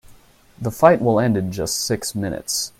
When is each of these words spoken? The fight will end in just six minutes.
The 0.59 0.71
fight 0.71 0.99
will 0.99 1.19
end 1.19 1.37
in 1.37 1.51
just 1.51 1.81
six 1.85 2.15
minutes. 2.15 2.69